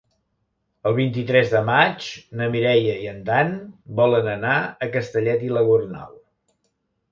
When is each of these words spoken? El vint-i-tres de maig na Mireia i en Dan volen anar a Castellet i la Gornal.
El 0.91 0.95
vint-i-tres 0.99 1.51
de 1.55 1.61
maig 1.67 2.07
na 2.39 2.47
Mireia 2.55 2.97
i 3.03 3.07
en 3.13 3.21
Dan 3.29 3.53
volen 4.01 4.33
anar 4.35 4.57
a 4.87 4.91
Castellet 4.99 5.47
i 5.51 5.55
la 5.59 5.67
Gornal. 5.71 6.21